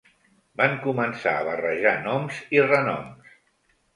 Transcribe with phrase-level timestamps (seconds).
[0.61, 3.37] Van començar a barrejar noms i renoms.